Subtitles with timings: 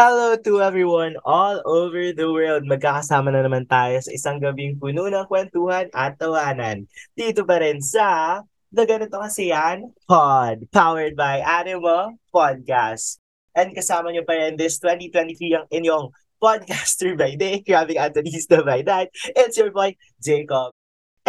[0.00, 2.64] Hello to everyone all over the world.
[2.64, 6.88] Magkakasama na naman tayo sa isang gabing puno ng kwentuhan at tawanan.
[7.12, 8.40] Dito pa rin sa
[8.72, 13.20] The Ganito Kasi Yan Pod, powered by Animo Podcast.
[13.52, 18.80] And kasama nyo pa rin this 2023 ang inyong podcaster by day, grabbing Antonista by
[18.80, 19.12] night.
[19.36, 20.79] It's your boy, Jacob.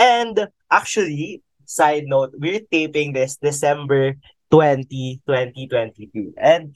[0.02, 4.18] And actually, side note, we're taping this December
[4.50, 6.34] 20, 2022.
[6.42, 6.76] And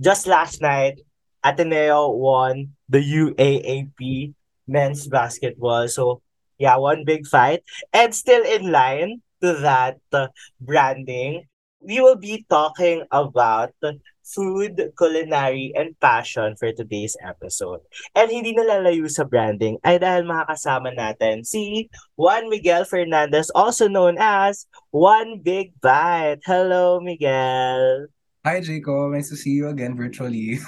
[0.00, 1.04] just last night,
[1.44, 4.32] Ateneo won the UAAP
[4.66, 5.88] men's basketball.
[5.88, 6.22] So,
[6.56, 7.60] yeah, one big fight.
[7.92, 10.28] And still in line to that uh,
[10.58, 11.44] branding,
[11.84, 13.76] we will be talking about
[14.24, 17.84] food, culinary, and passion for today's episode.
[18.16, 24.16] And hindi nalalayo sa branding ay dahil makakasama natin si Juan Miguel Fernandez, also known
[24.16, 26.40] as One Big Bite.
[26.48, 28.08] Hello, Miguel.
[28.44, 29.12] Hi, Jacob.
[29.12, 30.60] Nice to see you again virtually.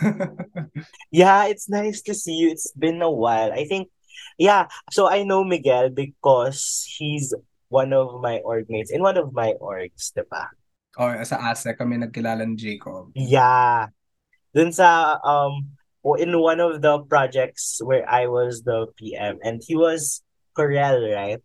[1.12, 2.48] yeah, it's nice to see you.
[2.53, 3.53] It's been a while.
[3.53, 3.89] I think,
[4.36, 4.69] yeah.
[4.92, 7.36] So I know Miguel because he's
[7.69, 10.48] one of my org mates in one of my orgs, diba?
[10.97, 13.12] Oh, sa ASEC kami nagkilala ni Jacob.
[13.12, 13.92] Yeah.
[14.56, 15.77] Dun sa, um,
[16.16, 20.24] in one of the projects where I was the PM and he was
[20.56, 21.44] Corel, right?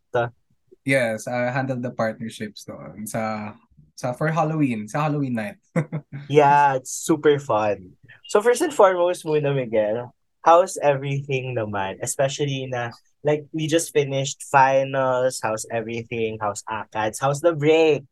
[0.85, 3.53] Yes, I handled the partnerships doon sa
[3.93, 5.61] sa for Halloween, sa Halloween night.
[6.29, 7.97] yeah, it's super fun.
[8.29, 12.01] So first and foremost muna Miguel, how's everything naman?
[12.01, 16.41] Especially na like we just finished finals, how's everything?
[16.41, 17.21] How's ACADS?
[17.21, 18.05] How's the break?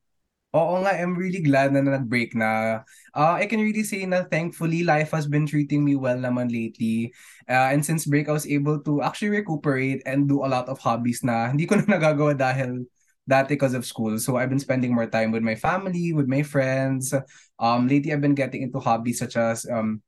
[0.50, 2.82] Oo nga, I'm really glad na nag-break na.
[3.14, 7.14] Uh, I can really say na thankfully life has been treating me well naman lately.
[7.46, 10.82] Uh, and since break, I was able to actually recuperate and do a lot of
[10.82, 12.82] hobbies na hindi ko na nagagawa dahil
[13.30, 14.18] dati because of school.
[14.18, 17.14] So I've been spending more time with my family, with my friends.
[17.62, 20.02] Um, lately, I've been getting into hobbies such as um,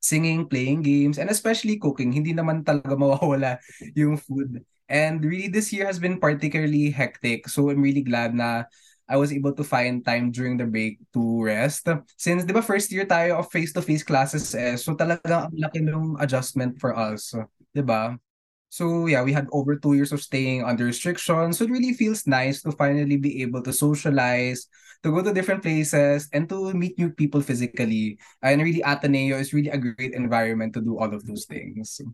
[0.00, 2.12] singing, playing games, and especially cooking.
[2.12, 3.58] Hindi naman talaga mawawala
[3.96, 4.62] yung food.
[4.88, 7.48] And really, this year has been particularly hectic.
[7.48, 8.64] So I'm really glad na
[9.08, 11.88] I was able to find time during the break to rest.
[12.20, 16.20] Since, di ba, first year tayo of face-to-face classes eh, so talagang ang laki ng
[16.20, 17.32] adjustment for us.
[17.72, 18.20] Di ba?
[18.68, 21.56] So yeah, we had over two years of staying under restrictions.
[21.56, 24.68] So it really feels nice to finally be able to socialize,
[25.00, 28.20] to go to different places, and to meet new people physically.
[28.44, 32.04] And really, Ateneo is really a great environment to do all of those things.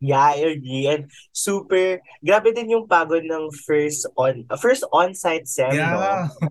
[0.00, 0.88] Yeah, I agree.
[0.88, 5.92] And super, grabe din yung pagod ng first on first on-site sem, yeah.
[5.92, 6.00] no?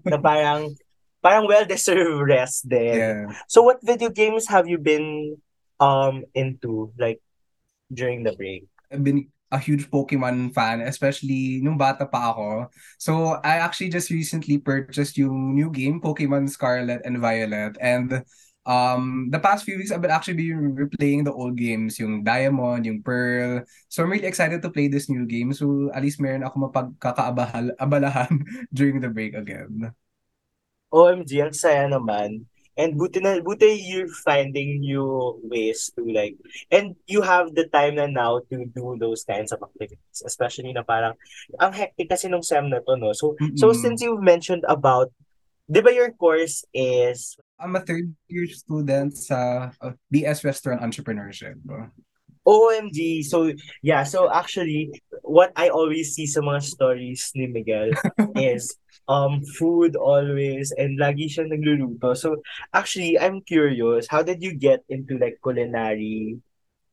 [0.06, 0.78] Na parang,
[1.20, 2.96] parang well-deserved rest din.
[2.96, 3.34] Yeah.
[3.50, 5.38] So what video games have you been
[5.82, 6.94] um into?
[6.96, 7.20] Like,
[7.90, 8.70] during the break?
[8.94, 12.70] I've been a huge Pokemon fan, especially nung bata pa ako.
[13.02, 17.74] So, I actually just recently purchased yung new game, Pokemon Scarlet and Violet.
[17.82, 18.22] And
[18.70, 22.86] um, the past few weeks, I've been actually been replaying the old games, yung Diamond,
[22.86, 23.66] yung Pearl.
[23.90, 25.52] So, I'm really excited to play this new game.
[25.52, 28.46] So, at least meron ako mapagkakaabalahan
[28.78, 29.90] during the break again.
[30.94, 32.46] OMG, ang saya naman.
[32.80, 36.40] And buti na, buti you're finding new ways to like,
[36.72, 40.24] and you have the time na now to do those kinds of activities.
[40.24, 41.12] Especially na parang,
[41.60, 43.12] ang hectic kasi nung SEM na to, no?
[43.12, 43.60] So, mm-hmm.
[43.60, 45.12] so since you mentioned about,
[45.70, 47.38] di ba your course is?
[47.62, 51.62] I'm a third year student sa uh, BS Restaurant Entrepreneurship.
[52.50, 53.24] OMG.
[53.24, 53.54] So,
[53.86, 54.02] yeah.
[54.04, 54.90] So, actually,
[55.22, 57.94] what I always see sa mga stories ni Miguel
[58.36, 58.74] is
[59.06, 62.18] um food always and lagi siyang nagluluto.
[62.18, 62.42] So,
[62.74, 66.42] actually, I'm curious, how did you get into like culinary?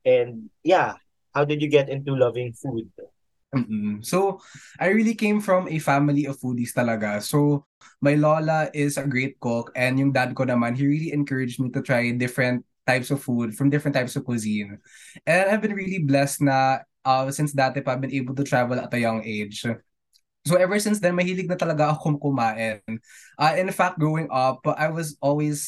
[0.05, 1.01] And yeah,
[1.33, 2.93] how did you get into loving food?
[3.57, 4.05] Mm-mm.
[4.05, 4.41] So,
[4.79, 7.23] I really came from a family of foodies talaga.
[7.25, 7.65] So,
[8.05, 11.73] my lola is a great cook and yung dad ko naman, he really encouraged me
[11.73, 14.79] to try different types of food from different types of cuisine.
[15.27, 18.79] And I've been really blessed na uh, since dati pa I've been able to travel
[18.79, 19.65] at a young age.
[20.47, 22.79] So ever since then, mahilig na talaga ako kumain.
[23.35, 25.67] Uh, in fact, growing up, I was always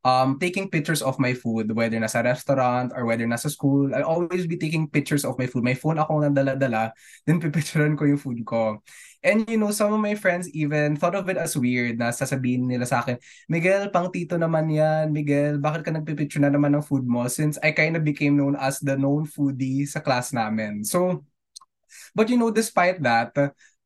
[0.00, 3.92] um taking pictures of my food, whether nasa restaurant or whether nasa school.
[3.92, 5.64] I'll always be taking pictures of my food.
[5.64, 6.96] My phone ako nang dala-dala,
[7.28, 8.80] then pipicturean ko yung food ko.
[9.20, 12.64] And you know, some of my friends even thought of it as weird na sasabihin
[12.64, 13.20] nila sa akin,
[13.52, 15.12] Miguel, pang tito naman yan.
[15.12, 17.28] Miguel, bakit ka nagpipicture na naman ng food mo?
[17.28, 20.88] Since I kind of became known as the known foodie sa class namin.
[20.88, 21.28] So,
[22.16, 23.36] but you know, despite that,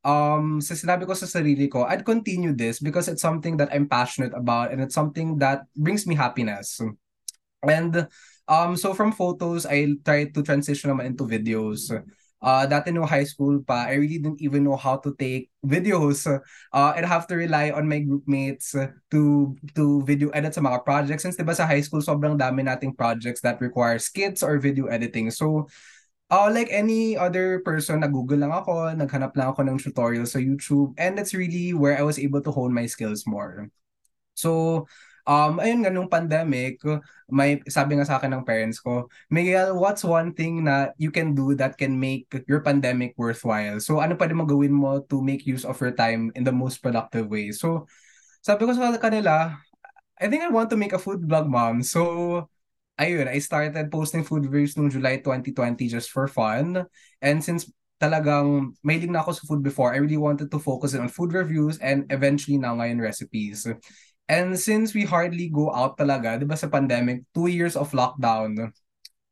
[0.05, 3.89] um, sa sinabi ko sa sarili ko, I'd continue this because it's something that I'm
[3.89, 6.79] passionate about and it's something that brings me happiness.
[7.65, 8.07] And
[8.47, 11.89] um, so from photos, I try to transition naman into videos.
[12.45, 16.29] uh, dati no high school pa, I really didn't even know how to take videos.
[16.29, 19.21] Uh, I'd have to rely on my group mates to
[19.73, 21.25] to video edit sa mga projects.
[21.25, 25.33] Since diba sa high school, sobrang dami nating projects that require skits or video editing.
[25.33, 25.73] So,
[26.31, 30.95] uh, like any other person, nag-google lang ako, naghanap lang ako ng tutorial sa YouTube.
[30.97, 33.69] And that's really where I was able to hone my skills more.
[34.35, 34.85] So,
[35.29, 36.81] um, ayun nga, nung pandemic,
[37.29, 41.33] may, sabi nga sa akin ng parents ko, Miguel, what's one thing na you can
[41.33, 43.81] do that can make your pandemic worthwhile?
[43.81, 46.83] So, ano pwede mo gawin mo to make use of your time in the most
[46.83, 47.53] productive way?
[47.53, 47.87] So,
[48.45, 49.57] sabi ko sa kanila,
[50.15, 51.83] I think I want to make a food blog, mom.
[51.83, 52.49] So,
[53.01, 56.87] ayun, I started posting food reviews noong July 2020 just for fun.
[57.23, 61.11] And since talagang mailing na ako sa food before, I really wanted to focus on
[61.11, 63.67] food reviews and eventually na ngayon recipes.
[64.29, 68.73] And since we hardly go out talaga, di ba sa pandemic, two years of lockdown,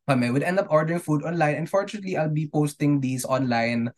[0.05, 1.57] kami would end up ordering food online.
[1.57, 3.89] And fortunately, I'll be posting these online.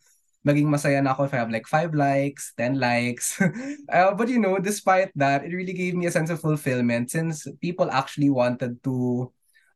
[0.45, 3.41] Maging masaya na ako if I have like 5 likes, 10 likes.
[3.89, 7.49] uh, but you know, despite that, it really gave me a sense of fulfillment since
[7.59, 9.33] people actually wanted to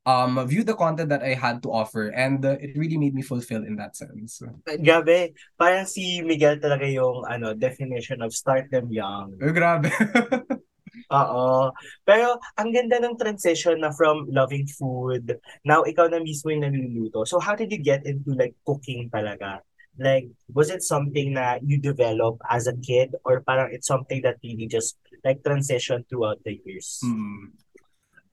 [0.10, 3.22] um view the content that I had to offer and uh, it really made me
[3.22, 4.42] fulfilled in that sense.
[4.66, 9.38] Grabe, parang si Miguel talaga yung ano definition of start them young.
[9.38, 9.94] Oh, grabe.
[11.14, 11.74] Oo.
[12.06, 17.26] Pero ang ganda ng transition na from loving food, now ikaw na mismo yung naluluto.
[17.30, 19.62] So how did you get into like cooking talaga?
[20.00, 24.40] Like, was it something na you develop as a kid or parang it's something that
[24.40, 24.96] really just
[25.28, 27.04] like transition throughout the years?
[27.04, 27.52] Hmm.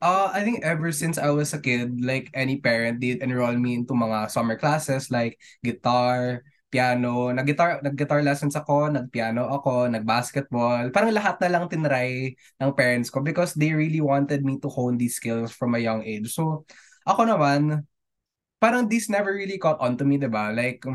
[0.07, 3.75] Uh, I think ever since I was a kid, like any parent did enroll me
[3.75, 5.35] into mga summer classes like
[5.67, 10.95] guitar, piano, nag-guitar, nag-guitar lessons ako, nag-piano ako, nag-basketball.
[10.95, 14.95] Parang lahat na lang tinry ng parents ko because they really wanted me to hone
[14.95, 16.31] these skills from a young age.
[16.31, 16.63] So,
[17.03, 17.83] ako naman,
[18.63, 20.55] parang this never really caught on to me, diba?
[20.55, 20.87] Like,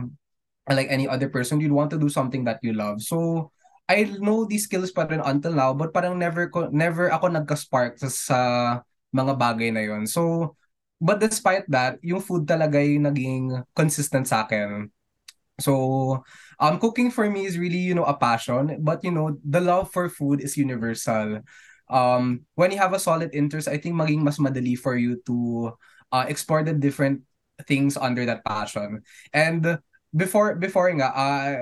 [0.71, 3.03] like any other person, you'd want to do something that you love.
[3.03, 3.51] So,
[3.91, 8.79] I know these skills pa rin until now, but parang never never ako nagka-spark sa
[9.11, 10.07] mga bagay na yon.
[10.07, 10.55] So,
[10.99, 14.91] but despite that, yung food talaga yung naging consistent sa akin.
[15.61, 16.23] So,
[16.57, 18.81] um, cooking for me is really, you know, a passion.
[18.81, 21.45] But, you know, the love for food is universal.
[21.91, 25.75] Um, when you have a solid interest, I think maging mas madali for you to
[26.11, 27.21] uh, explore the different
[27.67, 29.03] things under that passion.
[29.33, 29.77] And
[30.15, 31.55] before before nga, uh,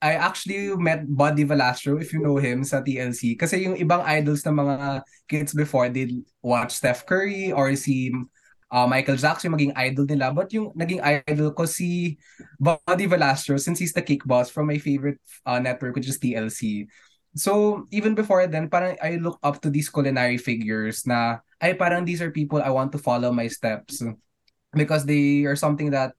[0.00, 3.36] I actually met Buddy Valastro, if you know him, sa TLC.
[3.36, 8.08] Kasi yung ibang idols ng mga kids before, they watch Steph Curry or si
[8.72, 10.32] uh, Michael Jackson maging idol nila.
[10.32, 12.16] But yung naging idol ko si
[12.56, 16.88] Buddy Valastro since he's the kick boss from my favorite uh, network which is TLC.
[17.36, 22.08] So even before then, parang I look up to these culinary figures na ay parang
[22.08, 24.02] these are people I want to follow my steps
[24.74, 26.16] because they are something that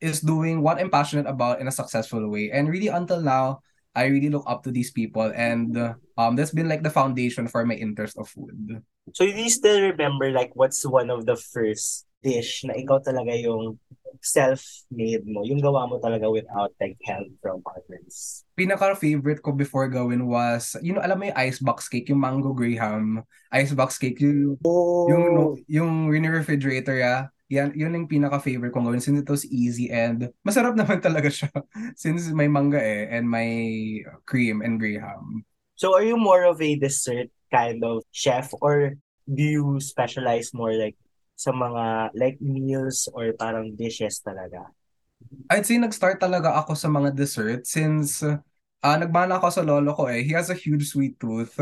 [0.00, 2.50] is doing what I'm passionate about in a successful way.
[2.52, 3.60] And really until now,
[3.96, 5.72] I really look up to these people and
[6.20, 8.84] um that's been like the foundation for my interest of food.
[9.16, 13.32] So do you still remember like what's one of the first dish na ikaw talaga
[13.40, 13.80] yung
[14.20, 18.44] self-made mo, yung gawa mo talaga without like help from others?
[18.56, 23.22] Pinaka-favorite ko before gawin was, you know, alam mo yung icebox cake, yung mango graham
[23.52, 25.06] icebox cake, yung, oh.
[25.08, 25.24] yung,
[25.68, 30.30] yung, yung refrigerator, yeah yan, yun yung pinaka-favorite kong gawin since it was easy and
[30.42, 31.50] masarap naman talaga siya
[31.94, 35.46] since may mangga eh and may cream and graham.
[35.76, 40.74] So are you more of a dessert kind of chef or do you specialize more
[40.74, 40.96] like
[41.36, 44.72] sa mga like meals or parang dishes talaga?
[45.50, 50.06] I'd say nag-start talaga ako sa mga dessert since uh, nagmana ako sa lolo ko
[50.08, 50.22] eh.
[50.22, 51.54] He has a huge sweet tooth.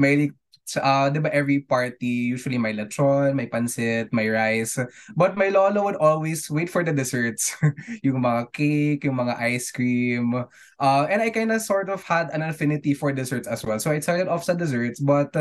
[0.00, 0.32] May
[0.76, 4.76] uh, di ba every party, usually may lechon, may pansit, may rice.
[5.16, 7.56] But my lolo would always wait for the desserts.
[8.04, 10.34] yung mga cake, yung mga ice cream.
[10.78, 13.78] Uh, and I kind of sort of had an affinity for desserts as well.
[13.80, 15.32] So I started off sa desserts, but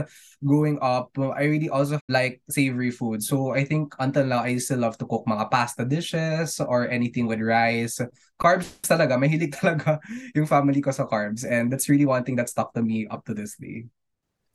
[0.45, 3.21] growing up, I really also like savory food.
[3.23, 7.27] So I think until now, I still love to cook mga pasta dishes or anything
[7.27, 7.99] with rice.
[8.39, 9.99] Carbs talaga, mahilig talaga
[10.35, 11.45] yung family ko sa carbs.
[11.45, 13.89] And that's really one thing that stuck to me up to this day.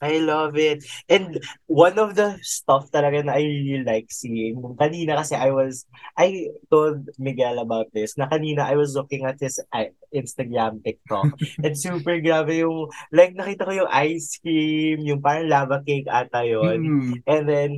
[0.02, 0.82] I love it.
[1.06, 1.38] And
[1.71, 5.87] one of the stuff talaga na I really like seeing, kanina kasi I was,
[6.18, 9.62] I told Miguel about this, na kanina I was looking at his
[10.11, 11.38] Instagram TikTok.
[11.64, 16.42] and super grabe yung, like nakita ko yung ice cream, yung parang lava cake ata
[16.42, 16.82] yun.
[16.82, 17.12] Mm.
[17.30, 17.73] And then,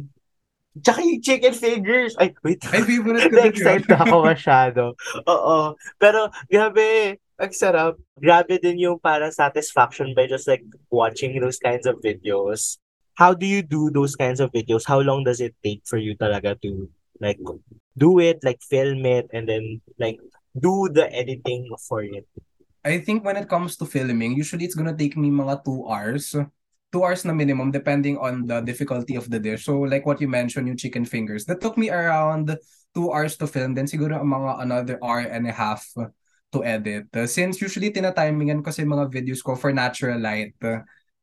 [0.74, 2.18] Tsaka yung chicken fingers.
[2.18, 2.58] Ay, wait.
[2.74, 3.38] Ay, favorite ko.
[3.38, 4.82] Na-excite ako masyado.
[5.22, 5.78] Oo.
[6.02, 7.98] Pero, grabe ang sarap.
[8.14, 12.78] Grabe din yung para satisfaction by just like watching those kinds of videos.
[13.14, 14.86] How do you do those kinds of videos?
[14.86, 16.90] How long does it take for you talaga to
[17.22, 17.38] like
[17.94, 20.18] do it, like film it, and then like
[20.58, 22.26] do the editing for it?
[22.84, 26.34] I think when it comes to filming, usually it's gonna take me mga two hours.
[26.94, 29.66] Two hours na minimum depending on the difficulty of the dish.
[29.66, 32.54] So like what you mentioned, yung chicken fingers, that took me around
[32.94, 33.74] two hours to film.
[33.74, 35.82] Then siguro mga another hour and a half
[36.54, 37.10] to edit.
[37.26, 40.54] Since usually tinatimingan kasi mga videos ko for natural light.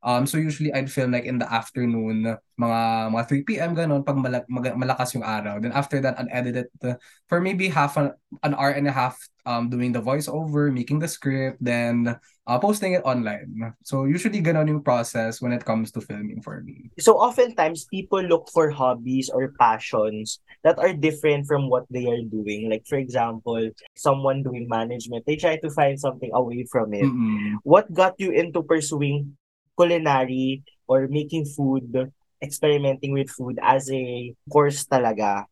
[0.03, 2.81] Um, so usually I'd film like in the afternoon, mga
[3.13, 3.71] mga 3 p.m.
[3.77, 5.61] ganun pag malak mag, malakas yung araw.
[5.61, 6.97] Then after that, I'd edit it uh,
[7.29, 11.07] for maybe half an, an hour and a half um doing the voiceover, making the
[11.09, 12.17] script, then
[12.47, 13.73] uh, posting it online.
[13.85, 16.89] So usually ganun yung process when it comes to filming for me.
[16.99, 22.25] So oftentimes people look for hobbies or passions that are different from what they are
[22.25, 22.69] doing.
[22.69, 27.05] Like for example, someone doing management, they try to find something away from it.
[27.05, 27.61] Mm-mm.
[27.63, 29.37] What got you into pursuing
[29.77, 32.11] culinary or making food,
[32.41, 35.45] experimenting with food as a course talaga.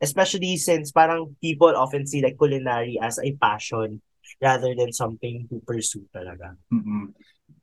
[0.00, 4.02] Especially since parang people often see like culinary as a passion
[4.42, 6.56] rather than something to pursue talaga.
[6.72, 7.14] Mm-mm.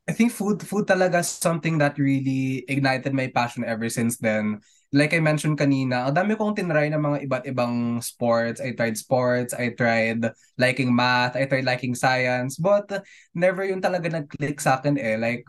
[0.08, 4.58] I think food food talaga something that really ignited my passion ever since then.
[4.92, 8.60] Like I mentioned kanina, ang dami kong tinry ng mga iba't ibang sports.
[8.60, 10.26] I tried sports, I tried
[10.60, 12.90] liking math, I tried liking science, but
[13.32, 15.16] never yung talaga nag-click sa akin eh.
[15.16, 15.48] Like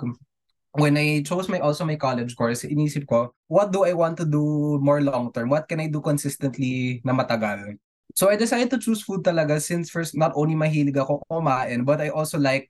[0.73, 4.25] when I chose my also my college course, inisip ko, what do I want to
[4.25, 5.49] do more long term?
[5.49, 7.77] What can I do consistently na matagal?
[8.17, 12.01] So I decided to choose food talaga since first not only mahilig ako kumain, but
[12.01, 12.69] I also like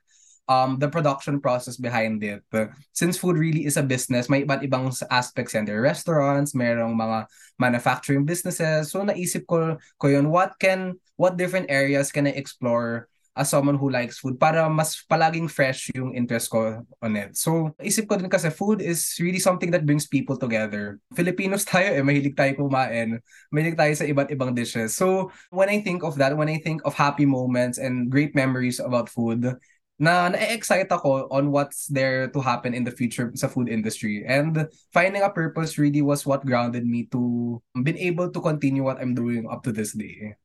[0.51, 2.43] um the production process behind it.
[2.91, 5.63] Since food really is a business, may iba't ibang aspects yan.
[5.63, 7.27] There are restaurants, merong mga
[7.59, 8.91] manufacturing businesses.
[8.91, 13.77] So naisip ko ko yun, what can what different areas can I explore as someone
[13.77, 17.33] who likes food para mas palaging fresh yung interest ko on it.
[17.33, 21.01] So, isip ko din kasi food is really something that brings people together.
[21.17, 23.17] Filipinos tayo eh, mahilig tayo kumain.
[23.49, 24.93] Mahilig tayo sa iba't ibang dishes.
[24.93, 28.77] So, when I think of that, when I think of happy moments and great memories
[28.77, 29.57] about food,
[30.01, 34.25] na na-excite ako on what's there to happen in the future sa food industry.
[34.25, 38.97] And finding a purpose really was what grounded me to been able to continue what
[38.97, 40.35] I'm doing up to this day.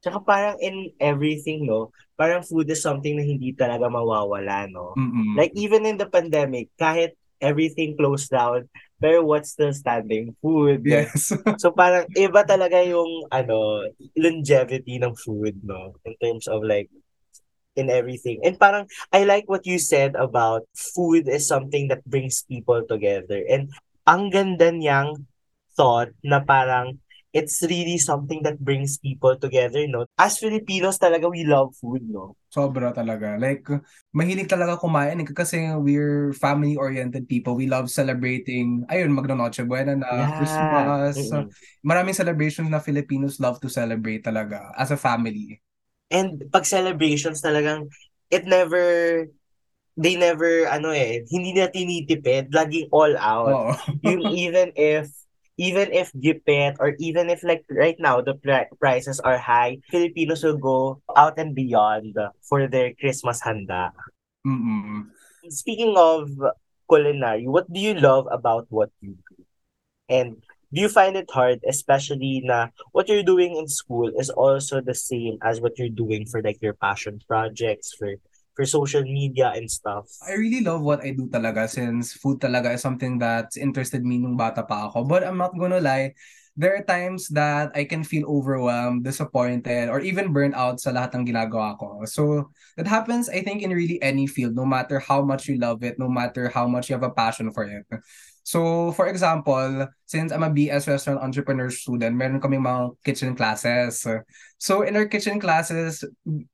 [0.00, 1.92] Tsaka parang in everything, no?
[2.16, 4.96] Parang food is something na hindi talaga mawawala, no?
[4.96, 5.36] Mm-mm.
[5.36, 8.68] Like even in the pandemic, kahit everything closed down,
[9.00, 10.36] pero what's still standing?
[10.44, 10.84] Food.
[10.84, 11.32] Yes.
[11.60, 15.96] So parang iba talaga yung ano, longevity ng food, no?
[16.04, 16.92] In terms of like
[17.76, 18.44] in everything.
[18.44, 23.40] And parang I like what you said about food is something that brings people together.
[23.48, 23.72] And
[24.04, 25.24] ang ganda niyang
[25.76, 30.06] thought na parang it's really something that brings people together, no?
[30.18, 32.34] As Filipinos talaga, we love food, no?
[32.50, 33.38] Sobra talaga.
[33.38, 33.62] Like,
[34.10, 37.54] mahilig talaga kumain eh, kasi we're family-oriented people.
[37.54, 40.34] We love celebrating, ayun, Magna Noche Buena na, Yeah.
[40.34, 41.14] Christmas.
[41.30, 41.46] Mm-mm.
[41.86, 45.62] Maraming celebrations na Filipinos love to celebrate talaga as a family.
[46.10, 47.94] And pag celebrations talagang,
[48.34, 49.30] it never,
[49.94, 53.54] they never, ano eh, hindi na tinitipid, laging all out.
[53.54, 53.72] Oo.
[54.02, 55.06] Yung even if,
[55.60, 60.40] even if gipit or even if like right now the pri- prices are high, Filipinos
[60.40, 63.92] will go out and beyond for their Christmas handa.
[64.40, 65.12] Mm-mm.
[65.52, 66.32] Speaking of
[66.88, 69.44] culinary, what do you love about what you do?
[70.08, 70.40] And
[70.72, 74.96] do you find it hard, especially na what you're doing in school is also the
[74.96, 78.16] same as what you're doing for like your passion projects, for
[78.54, 80.06] for social media and stuff?
[80.26, 84.18] I really love what I do talaga since food talaga is something that's interested me
[84.18, 85.04] nung bata pa ako.
[85.04, 86.14] But I'm not gonna lie,
[86.56, 91.14] there are times that I can feel overwhelmed, disappointed, or even burnt out sa lahat
[91.16, 92.04] ng ginagawa ko.
[92.04, 95.80] So, that happens, I think, in really any field, no matter how much you love
[95.86, 97.86] it, no matter how much you have a passion for it.
[98.50, 104.02] So, for example, since I'm a BS restaurant entrepreneur student, meron kaming mga kitchen classes.
[104.58, 106.02] So, in our kitchen classes,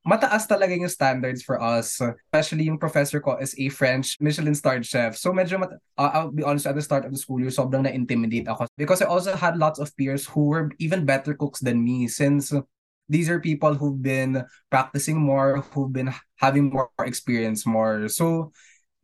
[0.05, 1.97] mataas talaga yung standards for us.
[2.29, 5.17] Especially yung professor ko is a French Michelin-starred chef.
[5.17, 7.89] So, medyo, mat- uh, I'll be honest, at the start of the school year, sobrang
[7.89, 8.69] na-intimidate ako.
[8.77, 12.53] Because I also had lots of peers who were even better cooks than me since
[13.09, 18.05] these are people who've been practicing more, who've been having more experience more.
[18.05, 18.53] So,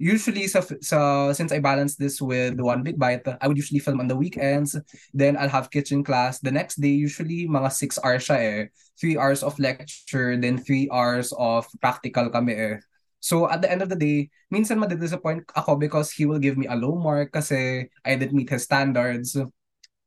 [0.03, 4.03] usually sa, sa since I balance this with one big bite, I would usually film
[4.03, 4.75] on the weekends.
[5.15, 6.91] Then I'll have kitchen class the next day.
[6.91, 8.61] Usually mga six hours siya eh.
[8.99, 12.75] Three hours of lecture, then three hours of practical kami eh.
[13.23, 16.67] So at the end of the day, minsan madidisappoint ako because he will give me
[16.67, 19.39] a low mark kasi I didn't meet his standards.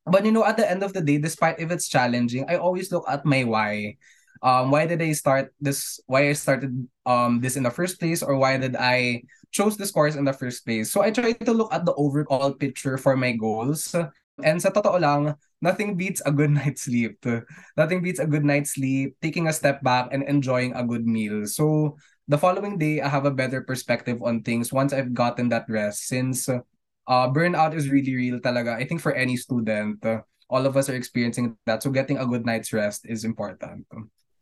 [0.05, 2.93] But you know, at the end of the day, despite if it's challenging, I always
[2.93, 3.97] look at my why.
[4.45, 5.99] Um, why did I start this?
[6.05, 6.76] Why I started
[7.09, 9.25] um this in the first place, or why did I
[9.56, 10.92] chose this course in the first place?
[10.92, 13.96] So I try to look at the overall picture for my goals.
[14.44, 15.32] And sa totoo lang,
[15.64, 17.25] nothing beats a good night's sleep.
[17.72, 21.48] Nothing beats a good night's sleep, taking a step back and enjoying a good meal.
[21.48, 21.96] So
[22.28, 26.04] the following day, I have a better perspective on things once I've gotten that rest
[26.04, 28.76] since uh, burnout is really real talaga.
[28.76, 30.04] I think for any student,
[30.50, 31.82] all of us are experiencing that.
[31.82, 33.86] So getting a good night's rest is important.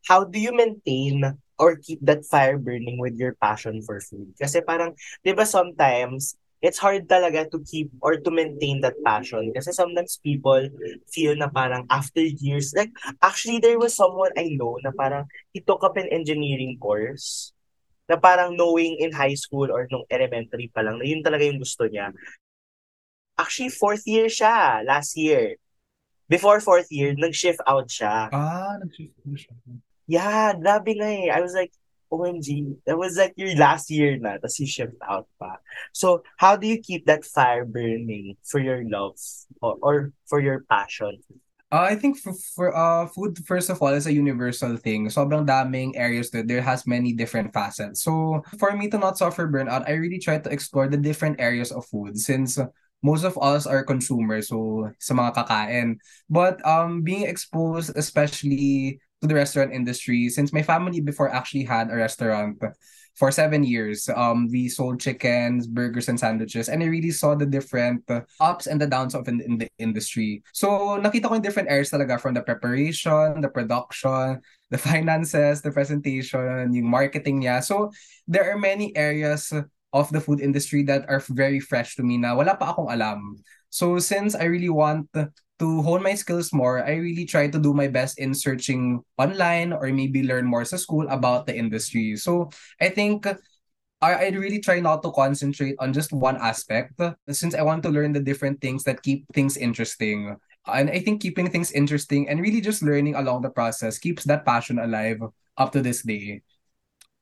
[0.04, 1.24] How do you maintain
[1.58, 4.36] or keep that fire burning with your passion for food?
[4.36, 4.92] Kasi parang,
[5.24, 9.52] di ba sometimes, it's hard talaga to keep or to maintain that passion.
[9.52, 10.64] Kasi sometimes people
[11.12, 12.88] feel na parang after years, like
[13.20, 17.52] actually there was someone I know na parang he took up an engineering course
[18.08, 21.60] na parang knowing in high school or nung elementary pa lang na yun talaga yung
[21.60, 22.12] gusto niya.
[23.36, 25.56] Actually, fourth year siya last year.
[26.28, 28.32] Before fourth year, nag-shift out siya.
[28.32, 29.52] Ah, nag-shift siya.
[30.06, 31.28] Yeah, grabe nga eh.
[31.32, 31.72] I was like,
[32.12, 35.58] OMG, that was like your last year na, tapos you shift out pa.
[35.90, 39.18] So, how do you keep that fire burning for your love
[39.58, 39.96] or, or
[40.30, 41.18] for your passion?
[41.74, 45.10] Uh, I think for, for uh food first of all is a universal thing.
[45.10, 48.06] Sobrang daming areas that there has many different facets.
[48.06, 51.72] So for me to not suffer burnout, I really try to explore the different areas
[51.74, 52.62] of food since
[53.02, 55.98] most of us are consumers so sa mga kakain.
[56.30, 61.88] But um being exposed especially to the restaurant industry since my family before actually had
[61.88, 62.60] a restaurant
[63.16, 64.10] for seven years.
[64.12, 68.04] Um, we sold chickens, burgers, and sandwiches, and I really saw the different
[68.40, 70.42] ups and the downs of in, in the industry.
[70.52, 75.72] So nakita ko in different areas talaga from the preparation, the production, the finances, the
[75.72, 77.64] presentation, yung marketing niya.
[77.64, 77.90] So
[78.28, 79.48] there are many areas
[79.94, 83.38] of the food industry that are very fresh to me na wala pa akong alam.
[83.74, 87.74] So since I really want to hone my skills more, I really try to do
[87.74, 92.14] my best in searching online or maybe learn more sa school about the industry.
[92.14, 93.26] So I think
[93.98, 97.02] I, I really try not to concentrate on just one aspect
[97.34, 100.38] since I want to learn the different things that keep things interesting.
[100.70, 104.46] And I think keeping things interesting and really just learning along the process keeps that
[104.46, 105.18] passion alive
[105.58, 106.46] up to this day.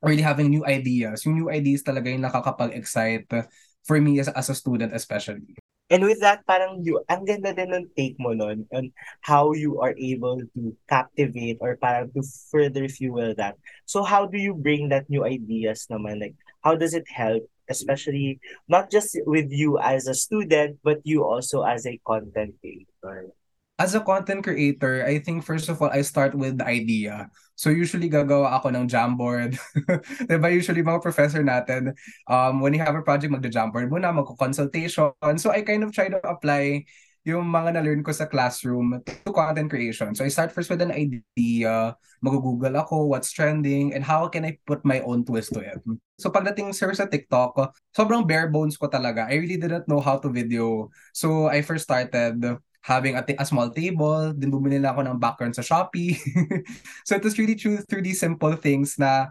[0.04, 1.25] Really having new ideas.
[1.25, 3.32] Yung new ideas talaga yung nakakapag-excite
[3.88, 5.56] for me as, as a student especially.
[5.92, 8.88] And with that, parang you, ang ganda din ng take mo nun on
[9.20, 13.61] how you are able to captivate or parang to further fuel that.
[13.85, 16.24] So how do you bring that new ideas naman?
[16.24, 18.40] Like, how does it help, especially
[18.72, 23.37] not just with you as a student, but you also as a content creator?
[23.83, 27.27] As a content creator, I think first of all, I start with the idea.
[27.59, 29.59] So usually gagawa ako ng Jamboard.
[30.31, 31.99] diba usually mga professor natin,
[32.31, 35.35] um, when you have a project, magda-Jamboard muna, magko-consultation.
[35.35, 36.87] So I kind of try to apply
[37.27, 40.14] yung mga na-learn ko sa classroom to content creation.
[40.14, 44.62] So I start first with an idea, mag-google ako, what's trending, and how can I
[44.62, 45.83] put my own twist to it.
[46.23, 47.59] So pagdating sir sa TikTok,
[47.99, 49.27] sobrang bare bones ko talaga.
[49.27, 50.87] I really didn't know how to video.
[51.14, 55.18] So I first started having a, t- a small table, din bumili na ako ng
[55.23, 56.18] background sa Shopee.
[57.07, 59.31] so it was really true through these simple things na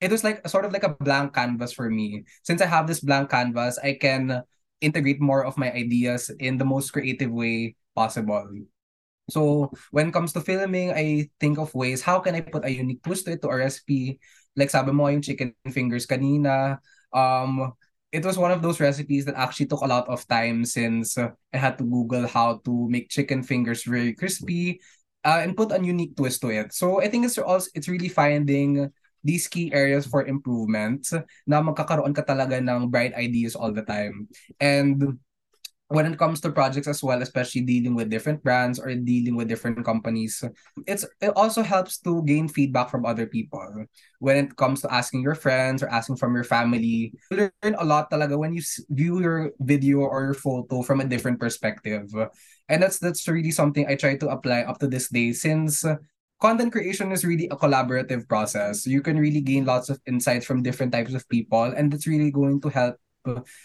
[0.00, 2.24] it was like sort of like a blank canvas for me.
[2.44, 4.44] Since I have this blank canvas, I can
[4.80, 8.44] integrate more of my ideas in the most creative way possible.
[9.30, 12.72] So when it comes to filming, I think of ways how can I put a
[12.72, 14.20] unique twist to it to a recipe.
[14.56, 16.78] Like sabi mo yung chicken fingers kanina.
[17.08, 17.72] Um,
[18.14, 21.34] it was one of those recipes that actually took a lot of time since I
[21.50, 24.78] had to Google how to make chicken fingers very crispy
[25.26, 26.70] uh, and put a unique twist to it.
[26.70, 28.94] So I think it's also it's really finding
[29.26, 31.10] these key areas for improvement
[31.42, 34.30] na magkakaroon ka talaga ng bright ideas all the time.
[34.62, 35.18] And
[35.94, 39.46] when it comes to projects as well, especially dealing with different brands or dealing with
[39.46, 40.42] different companies,
[40.90, 43.86] it's it also helps to gain feedback from other people.
[44.18, 47.86] When it comes to asking your friends or asking from your family, you learn a
[47.86, 52.10] lot talaga when you view your video or your photo from a different perspective.
[52.68, 55.86] And that's that's really something I try to apply up to this day since
[56.42, 58.84] content creation is really a collaborative process.
[58.84, 62.34] You can really gain lots of insights from different types of people and it's really
[62.34, 62.98] going to help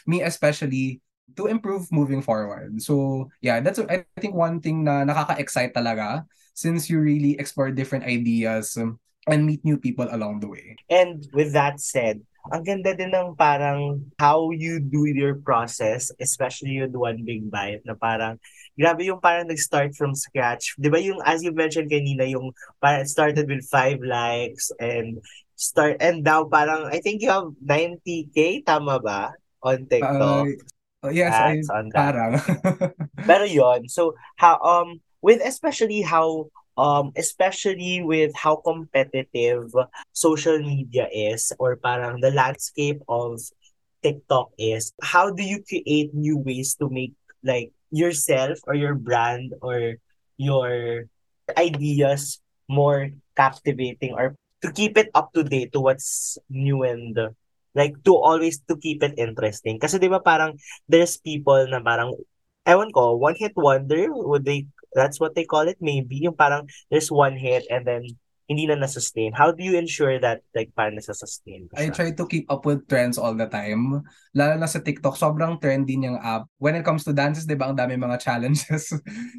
[0.08, 1.02] me especially
[1.36, 2.82] to improve moving forward.
[2.82, 8.04] So, yeah, that's I think one thing na nakaka-excite talaga since you really explore different
[8.04, 10.76] ideas um, and meet new people along the way.
[10.90, 16.82] And with that said, ang ganda din ng parang how you do your process, especially
[16.82, 18.40] yung One Big Bite, na parang,
[18.74, 20.74] grabe yung parang nag-start from scratch.
[20.80, 25.20] Di ba yung, as you mentioned kanina, yung parang started with five likes and
[25.60, 29.36] start, and now parang, I think you have 90k, tama ba?
[29.62, 30.48] On TikTok.
[30.48, 31.64] Uh, Oh, yes, I,
[31.96, 32.36] parang.
[33.30, 39.72] Pero yon so how um with especially how um especially with how competitive
[40.12, 43.40] social media is or parang the landscape of
[44.04, 49.56] TikTok is, how do you create new ways to make like yourself or your brand
[49.62, 49.96] or
[50.36, 51.08] your
[51.58, 57.16] ideas more captivating or to keep it up to date to what's new and
[57.78, 59.78] like to always to keep it interesting.
[59.78, 60.58] Kasi 'di ba parang
[60.90, 62.14] there's people na parang
[62.66, 66.66] ewan ko, one hit wonder would they that's what they call it maybe yung parang
[66.90, 68.02] there's one hit and then
[68.50, 69.30] hindi na na-sustain.
[69.38, 71.70] How do you ensure that like parang nasa-sustain?
[71.78, 74.02] I try to keep up with trends all the time.
[74.34, 76.50] Lalo na sa TikTok, sobrang trendy niyang app.
[76.58, 78.90] When it comes to dances, di ba, ang dami mga challenges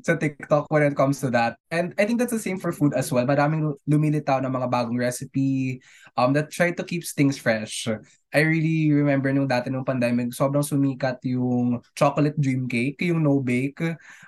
[0.07, 1.59] sa TikTok when it comes to that.
[1.75, 3.27] And I think that's the same for food as well.
[3.27, 5.83] Maraming lumilitaw ng mga bagong recipe
[6.17, 7.89] um, that try to keep things fresh.
[8.31, 13.43] I really remember nung dati nung pandemic, sobrang sumikat yung chocolate dream cake, yung no
[13.43, 13.83] bake.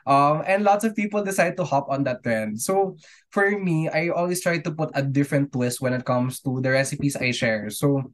[0.06, 2.58] Um, and lots of people decide to hop on that trend.
[2.58, 2.98] So
[3.30, 6.74] for me, I always try to put a different twist when it comes to the
[6.74, 7.70] recipes I share.
[7.70, 8.10] So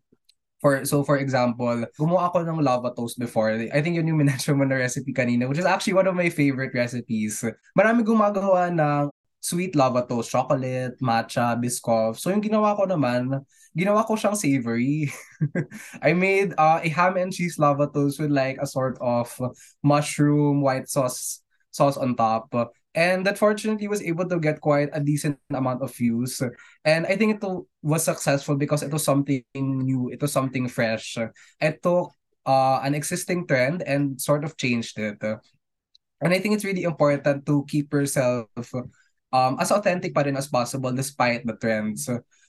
[0.61, 3.57] for so for example, gumawa ako ng lava toast before.
[3.57, 6.28] I think yun yung minention mo na recipe kanina, which is actually one of my
[6.28, 7.40] favorite recipes.
[7.72, 9.09] Marami gumagawa ng
[9.40, 12.18] sweet lava toast, chocolate, matcha, biscoff.
[12.18, 13.44] So yung ginawa ko naman,
[13.77, 15.12] ginawa ko siyang savory.
[16.03, 19.31] I made uh, a ham and cheese lava toast with like a sort of
[19.83, 22.51] mushroom white sauce sauce on top.
[22.94, 26.42] And that fortunately was able to get quite a decent amount of views.
[26.85, 27.46] And I think it
[27.83, 31.16] was successful because it was something new, it was something fresh.
[31.61, 32.11] It took
[32.44, 35.22] uh, an existing trend and sort of changed it.
[35.22, 38.48] And I think it's really important to keep yourself
[39.32, 42.08] um, as authentic pa rin as possible despite the trends.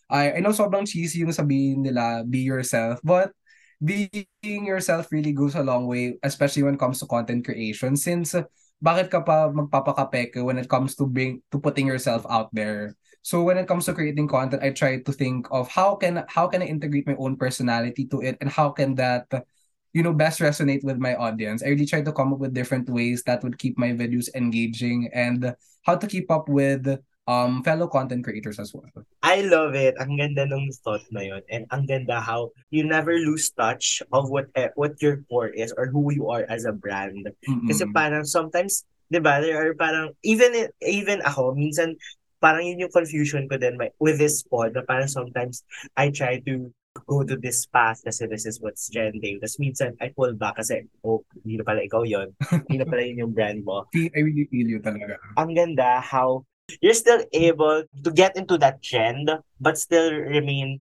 [0.10, 3.32] I, I know sobrang cheesy yung sabihin nila, be yourself, but
[3.80, 4.26] being
[4.66, 7.96] yourself really goes a long way, especially when it comes to content creation.
[7.96, 8.36] Since
[8.84, 12.96] bakit ka pa magpapakapeke when it comes to being to putting yourself out there?
[13.22, 16.48] So when it comes to creating content, I try to think of how can how
[16.48, 19.28] can I integrate my own personality to it and how can that
[19.94, 21.64] you know best resonate with my audience.
[21.64, 25.12] I really try to come up with different ways that would keep my videos engaging
[25.14, 26.88] and how to keep up with
[27.30, 28.90] um fellow content creators as well.
[29.22, 29.94] I love it.
[30.02, 31.46] Ang ganda ng thought na yun.
[31.54, 35.70] And ang ganda how you never lose touch of what eh, what your core is
[35.78, 37.30] or who you are as a brand.
[37.46, 37.70] Mm-mm.
[37.70, 38.82] Kasi parang sometimes,
[39.14, 41.94] 'di ba, there are parang even even ako minsan
[42.40, 45.62] parang yun yung confusion ko din with this pod na parang sometimes
[46.00, 46.72] I try to
[47.06, 49.40] go to this path kasi this is what's trending.
[49.40, 52.34] Tapos minsan, I pull back kasi, oh, hindi na pala ikaw yon
[52.68, 53.86] Hindi na pala yun yung brand mo.
[54.16, 55.20] I really feel you talaga.
[55.38, 56.44] Ang ganda how
[56.82, 60.82] you're still able to get into that trend but still remain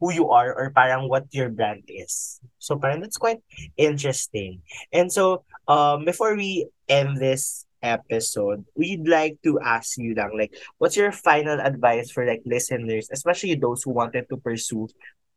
[0.00, 2.40] who you are or parang what your brand is.
[2.58, 3.40] So parang that's quite
[3.76, 4.60] interesting.
[4.92, 10.56] And so um before we end this episode, we'd like to ask you lang like
[10.78, 14.88] what's your final advice for like listeners, especially those who wanted to pursue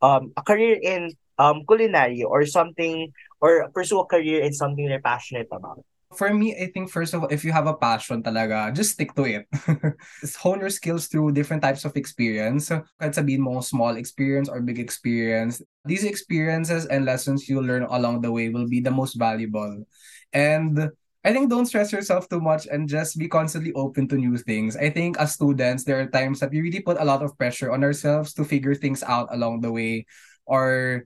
[0.02, 5.04] um a career in um culinary or something or pursue a career in something they're
[5.04, 5.84] passionate about?
[6.18, 9.14] For me, I think first of all, if you have a passion talaga, just stick
[9.14, 9.46] to it.
[10.42, 12.74] hone your skills through different types of experience.
[12.74, 18.26] Kahit sabihin mo small experience or big experience, these experiences and lessons you learn along
[18.26, 19.86] the way will be the most valuable.
[20.34, 20.90] And
[21.24, 24.80] I think don't stress yourself too much and just be constantly open to new things.
[24.80, 27.72] I think as students, there are times that we really put a lot of pressure
[27.72, 30.08] on ourselves to figure things out along the way
[30.48, 31.04] or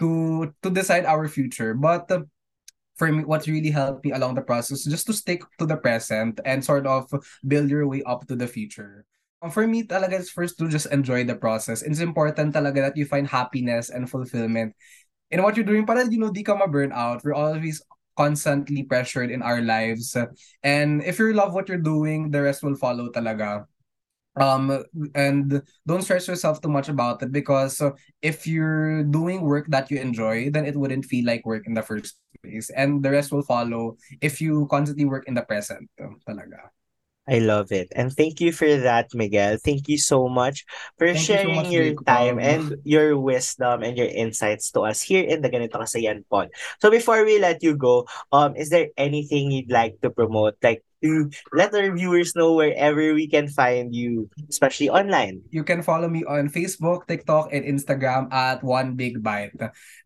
[0.00, 1.72] to to decide our future.
[1.72, 2.28] But uh,
[3.00, 6.44] for me, what really helped me along the process just to stick to the present
[6.44, 7.08] and sort of
[7.48, 9.08] build your way up to the future.
[9.40, 11.80] Um, for me, talaga it's first to just enjoy the process.
[11.80, 14.76] It's important talaga that you find happiness and fulfillment
[15.32, 17.24] in what you're doing para, you know, di ka ma-burn out.
[17.24, 17.80] We're always
[18.16, 20.16] constantly pressured in our lives.
[20.62, 23.66] And if you love what you're doing, the rest will follow talaga.
[24.34, 24.82] Um
[25.14, 27.78] and don't stress yourself too much about it because
[28.18, 31.86] if you're doing work that you enjoy then it wouldn't feel like work in the
[31.86, 32.66] first place.
[32.74, 35.86] And the rest will follow if you constantly work in the present
[36.26, 36.74] talaga
[37.24, 37.88] I love it.
[37.96, 39.56] And thank you for that, Miguel.
[39.56, 40.66] Thank you so much
[40.98, 42.04] for thank sharing you so much, your Jacob.
[42.04, 46.50] time and your wisdom and your insights to us here in the Ganito Kasayan pod.
[46.80, 50.60] So before we let you go, um, is there anything you'd like to promote?
[50.62, 55.44] Like to let our viewers know wherever we can find you, especially online.
[55.52, 59.52] You can follow me on Facebook, TikTok, and Instagram at One Big Bite.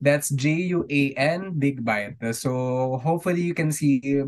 [0.02, 2.18] That's J U A N Big Bite.
[2.34, 4.26] So hopefully you can see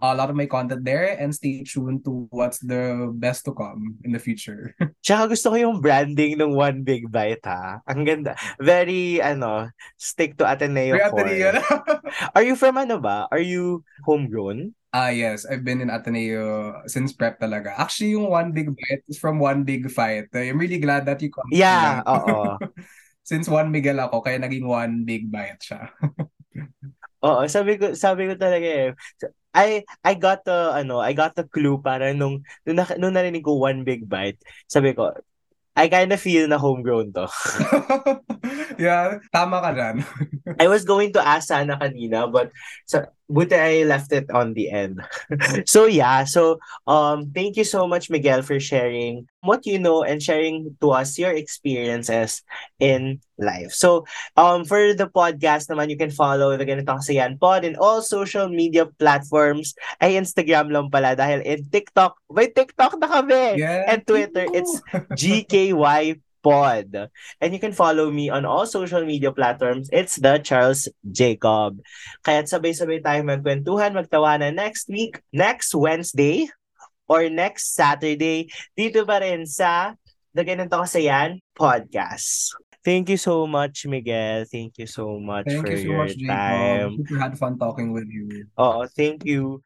[0.00, 3.98] a lot of my content there and stay tuned to what's the best to come
[4.06, 4.78] in the future.
[5.02, 7.82] Tsaka gusto ko yung branding ng One Big Bite ha.
[7.90, 8.38] Ang ganda.
[8.62, 10.94] Very, ano, stick to Ateneo.
[12.36, 13.26] Are you from ano ba?
[13.34, 14.78] Are you homegrown?
[14.92, 15.48] Ah, yes.
[15.48, 17.72] I've been in Ateneo since prep talaga.
[17.80, 20.28] Actually, yung One Big Bite is from One Big Fight.
[20.36, 21.48] I'm really glad that you come.
[21.48, 22.60] Yeah, oo.
[23.24, 25.88] since One Miguel ako, kaya naging One Big Bite siya.
[27.24, 28.90] oo, sabi ko, sabi ko talaga eh,
[29.52, 33.44] I I got the ano, I got the clue para nung nung, na, nung narinig
[33.44, 35.12] ko one big bite, sabi ko,
[35.76, 37.28] I kind of feel na homegrown to.
[38.80, 39.96] yeah, tama ka dyan.
[40.60, 42.52] I was going to ask sana kanina, but
[42.84, 45.02] sa, buti I left it on the end.
[45.66, 50.22] so yeah, so um thank you so much Miguel for sharing what you know and
[50.22, 52.42] sharing to us your experiences
[52.78, 53.72] in life.
[53.72, 54.06] So
[54.36, 58.02] um for the podcast naman you can follow the Ganito Kasi Yan pod in all
[58.02, 59.74] social media platforms.
[60.00, 63.60] Ay Instagram lang pala dahil in TikTok, may TikTok na kami.
[63.60, 63.86] Yeah.
[63.86, 64.80] And Twitter, it's
[65.14, 67.08] GKY pod.
[67.40, 69.88] And you can follow me on all social media platforms.
[69.94, 71.78] It's the Charles Jacob.
[72.26, 76.50] Kaya sabay-sabay tayo magkwentuhan, magtawanan next week, next Wednesday,
[77.06, 79.94] or next Saturday, dito pa rin sa
[80.34, 82.56] The Ganito Kasi Yan podcast.
[82.82, 84.42] Thank you so much, Miguel.
[84.50, 86.98] Thank you so much Thank for you so your much, time.
[86.98, 87.06] Jacob.
[87.06, 88.50] Super had fun talking with you.
[88.58, 89.62] Oo, thank you.